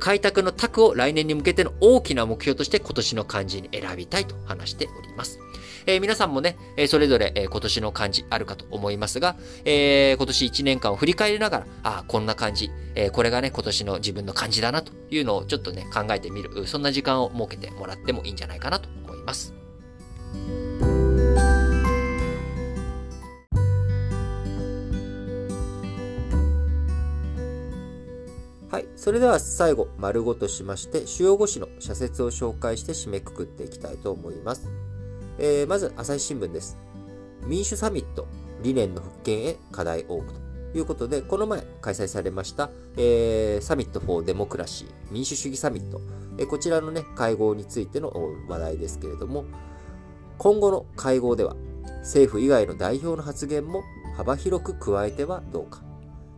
[0.00, 5.38] 開拓の拓を来年に向けての大きな目標として今年の漢字に選びたいと話しております。
[5.86, 19.54] えー、皆さんもね、えそれぞれ、え今年の漢字あるかと思いますが、え、今年1年間を振り返りながら、あこんな感じ、え、これがね、今年の自分の漢字だなというのをちょっとね、考えてみる、そんな時間を設けてもらってもいいんじゃないかなと思います。
[28.70, 28.86] はい。
[28.94, 34.68] それでは最後、丸ごとしまして、主要語詞の社説を紹介して締めくくっていきたいと思います。
[35.42, 36.76] えー、まず、朝日新聞です。
[37.46, 38.28] 民主サミット、
[38.62, 45.98] 理念の復権へ課題多くということで、この前開催されました、えー、 Summit for Democracy、民主主義サミット、
[46.36, 48.12] えー、こちらのね、会合についての
[48.48, 49.46] 話題ですけれども、
[50.36, 51.56] 今後の会合では、
[52.00, 53.82] 政府以外の代表の発言も
[54.18, 55.80] 幅広く加えてはどうか。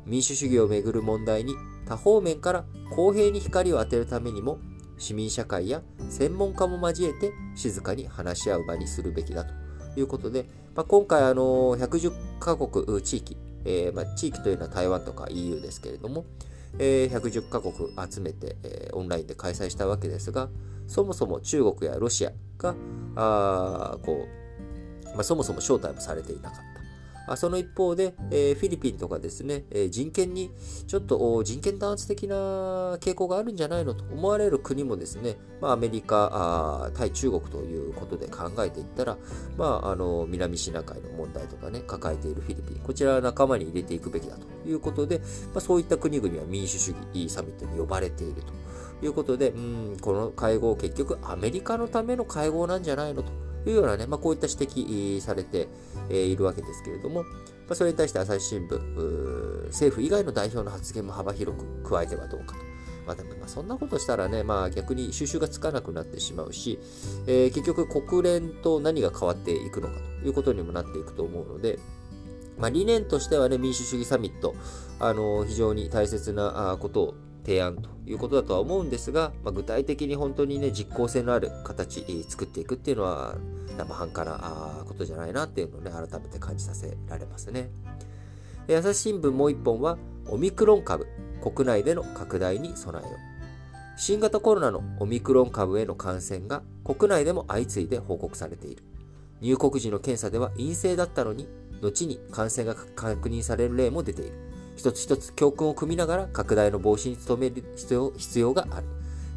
[0.06, 1.54] 民主主義をめぐる問題に
[1.86, 4.58] 多方面から公平に光を当てるためにも
[5.02, 9.52] 市民社会や専門家も交えて静かに話し合う場にするべきだと
[9.98, 16.24] いうことで、まあ、今回あの110カ国地域、えー、まあ、地域というのは台湾とか EU ですけれども、
[16.78, 17.74] えー、110カ国
[18.10, 20.48] 集めて、えー、オンラインで開催したわけですが、
[20.86, 22.74] そもそも中国やロシアが、
[23.16, 24.26] あこ
[25.04, 26.71] うまあ、そもそも招待もされていなかった。
[27.32, 30.50] あその一方で、え、フィリピンとかですね、え、人権に
[30.86, 32.36] ちょっと人権弾圧的な
[33.00, 39.16] 傾向があるんじゃないのと思われる国もですね、まあ、アメリカ、対中国ということで考えていったら、
[39.56, 45.24] まあ、あの南シナ海の問題とかね、抱えているフィリピン、こちらは仲間に入れていくべきだということで、ま
[45.56, 48.52] あ、そういった国々は民主主義サミットに呼ばれていると
[49.06, 49.58] いうことで、う
[49.94, 53.32] ん、この会合結局アメリカのための会合なんじゃないのと
[53.70, 55.68] いうようなね、まあ、こういった指摘されて
[56.10, 57.28] いるわけですけれども、ま
[57.70, 62.72] あ、それに対して朝日新聞、政府以外の代表の発言も幅広く加えてはどうかと。
[63.06, 66.78] まあ、でもまあそんなことしたらね、まあ、逆に収集がつかなくなってしまうし、
[67.26, 71.78] えー、結局国連と何が変わっていくのかということにもなっていくと思うので、
[72.58, 74.54] まあ、理念としてはね、民主主義サミット、
[75.00, 77.14] あの非常に大切なことを
[77.44, 83.36] 提案ということだとは思うんですが、まあ、具体的に本当にね、実効性のある形、作っていくっていうのは、
[83.76, 87.70] 生半可なことじゃないなっていうのをね、改めて感じさせられますね。
[88.68, 91.06] 朝日新聞もう一本は、オミクロン株、
[91.42, 93.32] 国内での拡大に備えよう。
[93.96, 98.82] 新型コロナのオミクロン株への感染が国内でも相次いで報告されている。
[99.40, 101.48] 入国時の検査では陰性だったのに、
[101.80, 104.51] 後に感染が確認される例も出ている。
[104.82, 108.86] 一つ一つ教訓を組みながら拡大の防止に努める必要必要がある。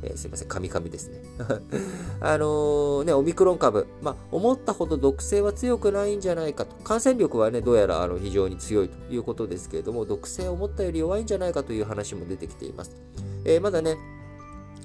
[0.01, 1.21] えー、すいません、カミカミですね。
[2.19, 6.75] あの、ね、オミクロン株、まあ、思ったほど毒性は強くないんじゃないかと。
[6.83, 12.95] 感染力はね、どうやらあの非常に強いということですけれども、毒性を思ったより弱いんじゃないかという話も出てきています。
[13.43, 13.97] えー、まだね、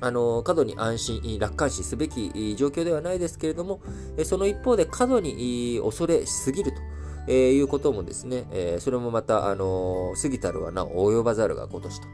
[0.03, 3.81] あの、過度に安心、楽観視すべき状況ではないですけれども、
[4.25, 7.00] その一方で過度に恐れすぎると。
[7.27, 12.09] えー、いうこともですね、えー、それもまた、あの過ぎたるはなお及ばざるが如しと。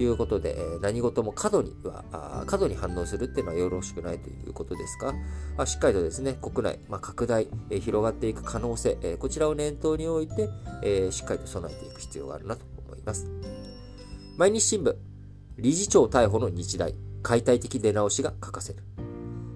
[0.00, 5.14] いうことで、え何事も過度には、過度に反応するっていうのはよろしくないということですが、
[5.56, 10.48] あしっかりとですね、国内、まあ、拡大、え広がっていく可能性、えこちらを念頭に置いて、
[10.82, 13.28] えしっかりと備えていく必要があるなと思います。
[14.36, 14.94] 毎日新聞、
[15.58, 18.82] 理事長逮捕の日大、解体的出直しが欠かせる。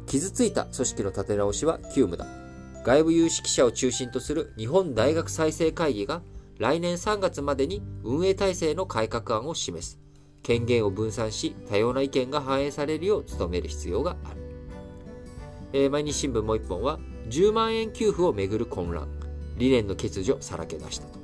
[0.06, 2.41] 傷ついた組織の立て直しは急務だ。
[2.84, 6.22] 外部有識者を中心とする日本大学再生会議が
[6.58, 10.02] 来年3月までに運営体制の改革案を示す。
[10.42, 14.42] 権限を分散し、多様な意見が反映されるよう努める必要がある。
[15.72, 19.08] えー、毎日新聞もう一本は、10万円給付をめぐる混乱、
[19.56, 21.20] 理念の欠如さらけ出したと。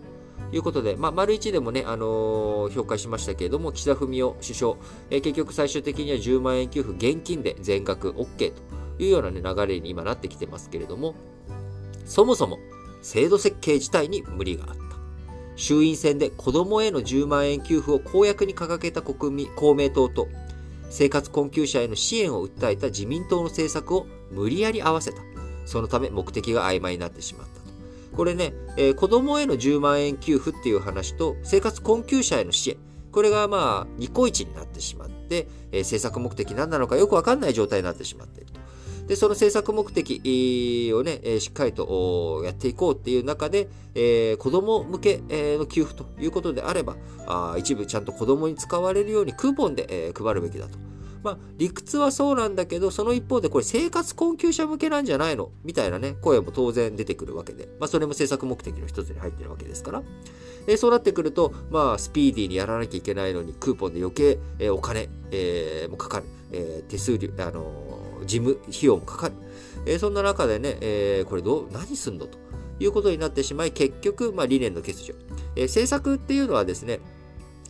[0.51, 4.77] いうことで、まあ、丸一でもね、あのー、評価しましたけれども、岸田文雄首相、
[5.11, 11.15] えー、結局最終的には10万円給付現金で全額 OK というような、ね、流れに今なってきてますけれども、
[12.09, 12.59] そもそも
[13.03, 14.83] 制度設計自体に無理があった。
[15.55, 20.29] 衆院選で子供への10万円給付を公約に掲げた国民公明党と、
[20.89, 25.19] 生活困窮者への支援を訴えた自民党の政策を無理やり合わせた。
[25.67, 27.69] そのため目的が曖昧になってしまったと。
[28.17, 32.77] これね、えー、子供への10万円給付っていう話と、生活困窮者への支援。
[33.13, 38.48] これがまあ、ニコイチになってしまって、えー、政策目的何なのかよくわかんない状態になってしまっている。
[39.09, 46.97] で、その政策目的をね、しっかりとやっていこうっていう中で、えー、子供向けの給付ということであれば、
[47.27, 50.79] あ一部ちゃんと子供に使われるようにクーポンで、配るべきだと。
[51.25, 55.51] まあ、理屈はそうなんだけど、その一方でこれ生活困窮者向けなんじゃないの？
[55.65, 60.03] みたいなね、声も当然出てくるわけで、まあ、それも政策目的の一つに入ってるわけですから。
[60.69, 66.27] え、そうなってくると、まあ、スピーディーにやらなきゃいけないのに、クーポンで余計、え、お金、えー、もかかる。
[66.51, 67.88] えー、手数料、あの
[68.25, 69.35] 事務費用もかかる。
[69.87, 72.39] えー、そんな中でね、えー、これどう、何すんのと
[72.81, 75.15] いうことになってしまい、結局、まあ、理念の欠如。
[75.57, 77.01] えー、政策っていうのはですね、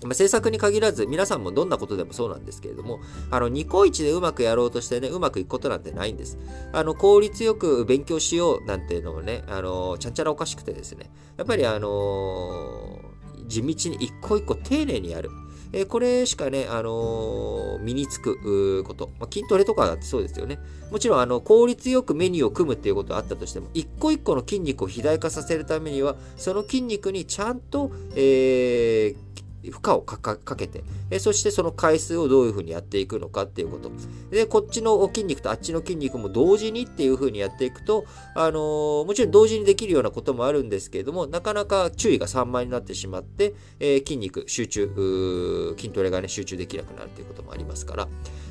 [0.02, 6.38] ま、政策に限らず、皆さんもどんなことでもそうなんですけれども、あの、ニコイチでうまくやろうとしてね、うまくいくことなんてないんです。
[6.72, 12.98] あの、効率よく勉強しようなんていうのもね、あの、ちゃんちゃらおかしくてですね、やっぱりあの
[13.46, 15.30] 地道に一個一個丁寧にやる。
[15.72, 19.10] え、これしかね、あの、身につくこと。
[19.20, 20.58] まあ、筋トレとかだってそうですよね。
[20.90, 29.27] もちろん、あの、効率よくメニューを組むっていうことはあったとしても、一個一個の筋肉を肥大化させるためには、その筋肉にちゃんと、えー、
[29.64, 30.16] 負荷をか
[30.56, 33.90] けて、えそしてその回数をどういうふうにやっていくのかっていうこと。
[34.30, 38.04] で、こっちの筋肉とあっちの筋肉も同時にっていうふうにやっていくと、
[38.34, 48.08] あのー、もちろん同時にできるようなこともあるんですけれども、なかなか注意が散漫になってしまって、えー、筋肉、集中、筋トレがね、集中できなくなるということもありますから、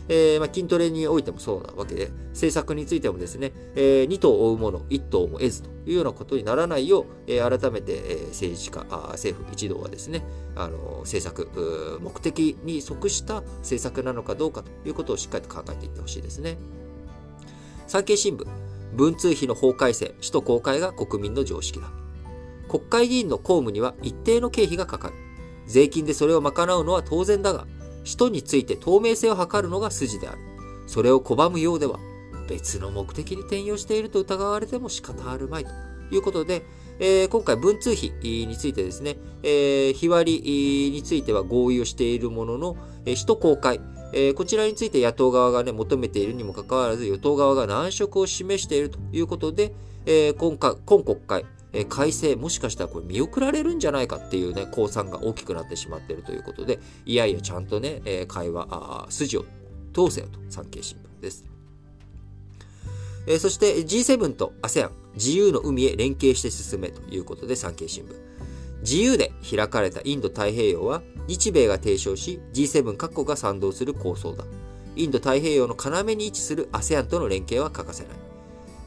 [0.10, 10.24] えー、まあ、筋トレにおいてもそうなわけで、政策についてもですね、えー、2頭追うもの、1頭も得ずというようなことにならないよう、えー、改めて、えー、政治家あ、政府一同はですね、
[10.56, 16.58] あの政策、目的に即した政策なのかどうかということをしっかりと考えていってほしいですね。
[17.88, 18.46] 産経新聞、
[18.94, 21.90] 文通費の法改正、首都公開が国民の常識だ。
[22.68, 25.14] 国会議員の公務には一定の経費がかかる。
[25.68, 27.66] 税金でそれを賄うのは当然だが、
[28.08, 30.38] 使途について透明性を図るのが筋である。
[30.88, 32.00] それを拒むようでは、
[32.48, 35.72] 別の目的に転用していると疑われても仕方あるまいと
[36.16, 36.64] いうことで、
[37.00, 43.82] えー、今回文通費についてですね、えー、日割りについては合意をしているものの、えー、使途公開、
[44.14, 49.74] えー、こちらについて野党側がね、求めているにもかかわらず、与党側が難色を示しているということで、
[50.06, 59.46] えー、今回今国会、え改正、もしかしたらこれ見送られるんじゃないかっていうね、公算が大きくなってしまっているということで、いやいや、ちゃんとね、え会話、あ筋を
[59.94, 61.46] 通せよと、産経新聞です。
[63.28, 68.16] えそして G7 と ASEAN、自由の海へ連携して進めということで、産経新聞。
[68.82, 74.46] 自由で開かれたインド太平洋は、日米が提唱し、G7 各国が賛同する構想だ。
[74.96, 78.27] インド太平洋の要に位置する ASEAN との連携は欠かせない。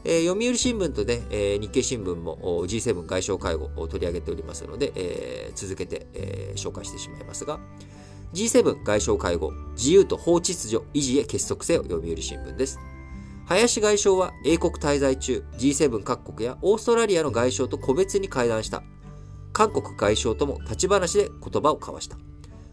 [0.03, 7.59] えー、読売新聞とね、えー、日経新聞も G7 外相会合を取り上げておりますので、えー、続けて、え紹介してしまいますが、
[8.33, 12.79] G7 外相会合、自由と法秩序維持へ結束せよ読売新聞です。
[13.45, 18.83] 林外相は英国滞在中、G7 各国やオーストラリアの外相と個別に会談した。
[19.53, 22.17] 韓国外相とも立ち話で言葉を交わした。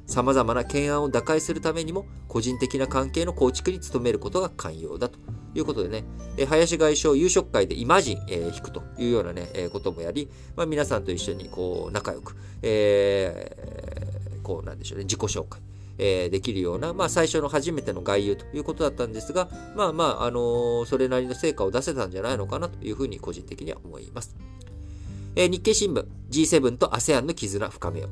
[0.06, 5.18] 様々な懸案を打開するためにも、個人的な関係の構築に努めることが寛容だと
[5.54, 6.04] いうことでね、
[6.36, 15.60] え林外相夕食会でイマジン、えー、弾くというようなね、え、こともやり、まあ、皆さんと一緒にこう仲良く、えー、こうなんでしょうね、自己紹介。
[15.98, 24.36] え、できるような、まあ、最初の初めての外遊ということだったんですが、まあまあ、あのー、それなりの成果を出せたんじゃないのかなというふうに個人的には思います。
[25.34, 28.10] えー、日経新聞、G7 と ASEAN の絆深めよう。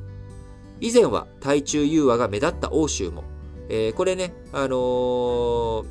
[0.80, 3.24] 以前は対中融和が目立った欧州も、
[3.68, 5.84] えー、これね、あのー、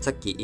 [0.00, 0.42] さっき、え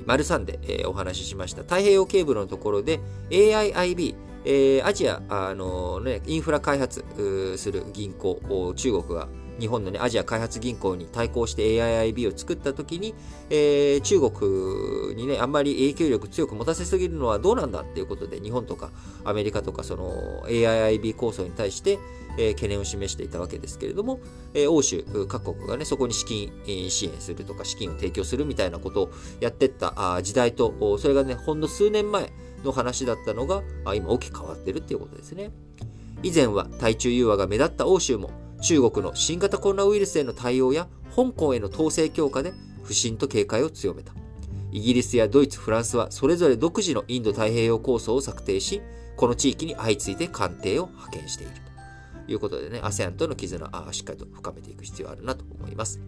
[0.00, 1.62] ー、丸3で、えー、お話ししました。
[1.62, 3.00] 太平洋ケーブルのところで
[3.30, 4.14] AIIB、
[4.44, 7.04] えー、アジア、あのー、ね、インフラ開発
[7.58, 8.40] する銀行、
[8.74, 9.28] 中国が
[9.60, 13.14] 日本の、ね、アジア開発銀行に対抗して AIIB を作ったときに、
[13.50, 18.90] えー、中国にね、あんまり影響力強く持たせすぎるのはどうなんだっていうことで、日本とか
[19.24, 21.98] アメリカとかその AIIB 構想に対して、
[22.38, 24.20] えー、懸念を示していたわけですけれども、
[24.54, 29.10] えー、欧州各国がね、そこに資金、えー、支援するとか資金を提供するみたいなことを
[29.40, 32.32] やってったあ時代と、それがね、ほんの数年前
[32.64, 35.50] の話だったのが、あ今大きく変わってるっていうことですね。
[36.22, 38.30] 以前は対中融和が目立った欧州も、
[38.62, 42.52] 中国の新型コロナウイルスへの対応や香港への統制強化で
[42.84, 44.12] 不信と警戒を強めた。
[44.70, 48.80] イギリスやドイツ、フランスはそれぞれ独自のインド太平洋構想を策定し、
[49.16, 51.61] この地域に相次いで艦艇を派遣している
[52.28, 56.00] いうことでね、ASEAN との絆あしっかりと深めていく必要があるなと思います。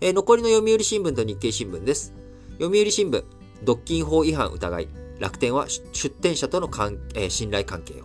[0.00, 2.12] えー、残りの読売新聞と日経新聞です。
[2.58, 3.24] 読売新聞、
[3.64, 4.88] 独禁法違反疑い、
[5.18, 6.68] 楽天は出店者との
[7.14, 8.04] えー、信頼関係を。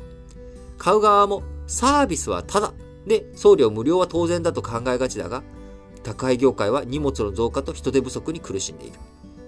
[0.78, 2.74] 買う側もサービスはただ
[3.06, 5.44] で、送料無料は当然だと考えがちだが、
[6.04, 8.98] 宅配業界は荷物の増加と人手不足に苦しんでいる。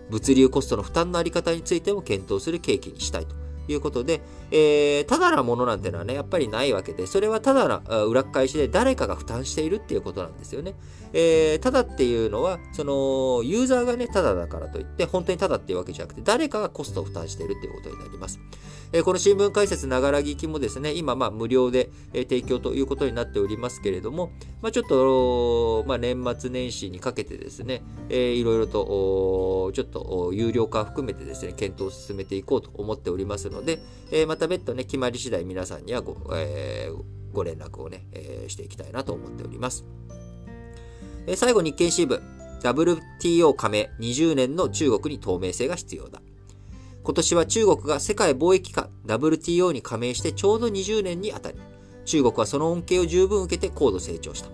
[0.10, 3.36] 物流コストの負担のあり方についても検討する契機にしたいと
[3.68, 10.76] いうことで、えー、ただなものなんてのはね、やっぱりないわけで、それはただな裏返しで誰かが負担しているっていうことなんですよね。
[11.14, 18.40] えー、ただっていうのは、その、ユーザーがね、ただだからといって、本当にただっていうわけじゃなくて、誰かがコストを負担しているっていうことになります。
[18.92, 33.80] えー、この新聞解説ながら聞きもですね、今、まあ、無料で、え提供ということになっておりますけれども、まあ、ちょっと、まあ、年末年始にかけてですね、えー、いろいろと、ちょっと、有料化含めてですね、検討を進めていこうと思っておりますので、
[34.12, 39.86] えー、また別途ね、決まり次第皆さんにはご、えー、ご連絡をね、えー、していきたいなと思っております。
[41.26, 42.22] えー、最後、日経新聞。
[42.64, 46.22] WTO 加盟20年の中国に透明性が必要だ。
[47.04, 51.58] 今年は中国が世界貿易機関 WTO に加盟してちょうど20年にあたり、
[52.06, 54.50] 中国はその恩恵を十分受けて高度成長した。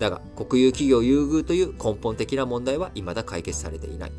[0.00, 4.12] だが、国有企業優遇という根本的な問題は未だ解決されていない。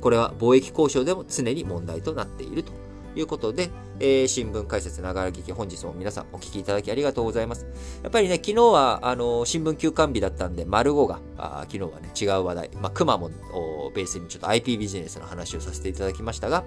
[0.00, 2.72] これは貿易交渉でも常に問題となっていると
[3.14, 7.66] いうことで、えー、新聞解説ながら聞き、本日も皆さんお聞きいただきありがとうございます。
[8.02, 16.64] やっぱりね、昨日は、あの、新聞休館日だったんで、丸5が、あ昨日はね、違う話題、まあ、くまモンをベースにちょっと IP ビジネスの話をさせていただきましたが、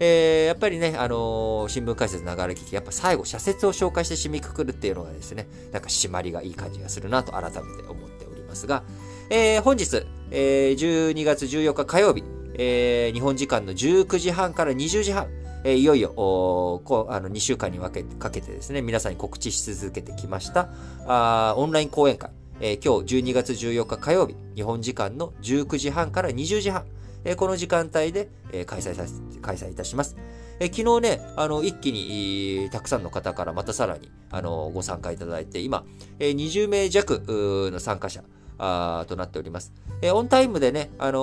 [0.00, 8.82] えー、やっぱりね、あのー、新聞解説ながら聞き、やっぱ最後、社説を紹介して締めくくるっていうのがですね、なんか締まりがいい感じがするなと改めて思っておりますが、
[9.30, 12.24] えー、本日、えー、12月14日火曜日、
[12.54, 15.28] えー、日本時間の19時半から20時半、
[15.64, 20.68] えー、いよいよ、こあの2週間にけかけてですね、皆さんに告知し続けてきました
[21.06, 22.30] あオンライン講演会、
[22.60, 26.84] えー、今日12月14日火曜日、日本時間の19時半から20時半、
[27.24, 29.04] えー、この時間帯で、えー、開催さ
[29.42, 30.16] 開催いたします。
[30.60, 35.84] え、昨日ね、あの、一気に、たくさんの方からまたさらに、あの、ご参加いただいて、今、
[36.20, 38.22] え、20名弱の参加者、
[38.58, 39.72] あとなっております。
[40.02, 41.18] えー、オンタイムでね、あの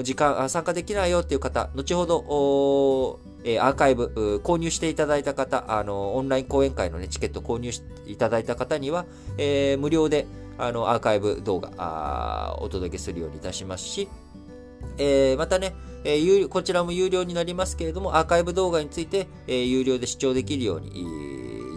[0.00, 9.04] ー、時間参加できないよっていう方、後ほど、えアーカイブ、購入していただいた方、あの、オンライン講演会のね、チケット購入していただいた方には、
[9.36, 10.26] え、無料で、
[10.56, 14.08] あの、アーカイブ動画、あお届けするようにいたしますし、
[14.98, 15.74] えー、またね、
[16.04, 20.90] えー、こちらも有料になりますけれども、アーカイブ動画について、えー、有料で視聴できるように、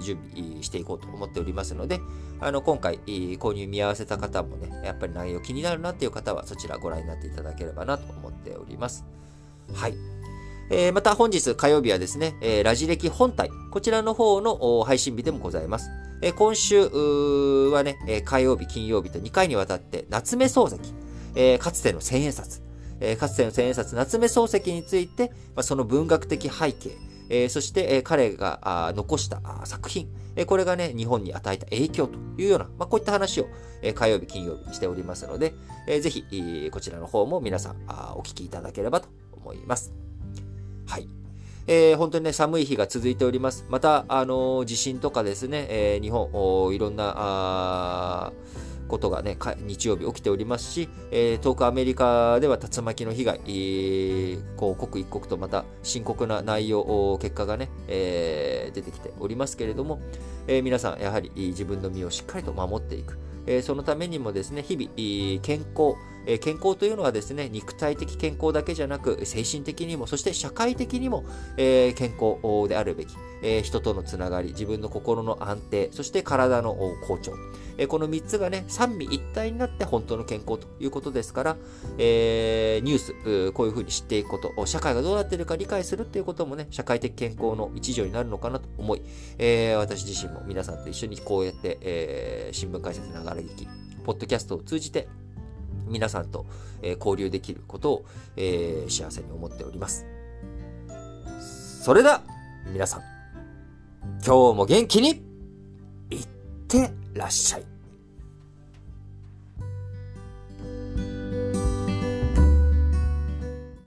[0.01, 1.99] 準備していこうと思っておりますので、
[2.39, 9.05] あの、今回、購入見合わせた方もね、やっぱり内容気になるなっていう方は、そちらご覧になっていただければなと思っております。
[9.73, 9.95] はい。
[10.69, 15.89] えー、また本日火曜日はですね、えー、ラジ歴本体、こちらの方の配信日でもございます。
[16.21, 16.85] えー、今週
[17.71, 20.93] はね、え火曜日、金曜日と2回にわたって夏目漱石、
[21.35, 22.61] えかつての千円札、
[22.99, 26.97] えかつての千円札夏目漱石について、まあ、その文学的背景、
[27.29, 33.47] えそして、え彼が残した作品、えこれがね、日本に与えた影響というような、まあ、こういった話を、
[33.81, 35.53] え火曜日、金曜日にしておりますので、
[35.87, 39.93] えぜひ、こちらの方も皆さんあお聞きいただければと思います。
[40.85, 41.09] はい。
[41.69, 43.65] えー、本当にね、寒い日が続いております。
[43.69, 48.31] また、あのー、地震とかですね、えー、日本、いろんな、
[48.87, 59.99] ことがね、日曜日起きておりますし、えー、遠くアメリカでは竜巻の被害、えー、こう刻一刻とまた深刻な内容、結果がね、えー、出てきておりますけれども、
[60.47, 63.17] えー、皆さん、やはり自分の身をしっかりと守っていく。
[63.45, 65.95] えー、そのためにもですね、日々、健康、
[66.27, 71.23] え健康というのはですね、肉体的健康だけじゃなく、精神的にも、そして社会的にも、
[71.55, 76.75] え健康であるべき、え人とのつながり、自分の心の安定、そして体の
[77.07, 77.31] 好調。
[77.77, 81.57] えこの3つがね、三位一体になって本当の健康ということですから、
[81.97, 89.01] え、ニュース、こういうふうに知っていくこと、社会がどうなっているか理解するっていうこともね、社会的健康の一助になるのかなと思い、
[89.37, 93.67] え、私自身も皆さんと一緒にこうやって、えー、新聞解説ながら聞き、
[94.03, 95.07] ポッドキャストを通じて、
[95.87, 96.45] 皆さんと、
[96.81, 100.05] え交流できることを、えー、幸せに思っております。
[101.81, 102.21] それでは、
[102.71, 103.01] 皆さん、
[104.25, 105.23] 今日も元気に、
[106.09, 106.27] いっ
[106.67, 107.76] てらっしゃい。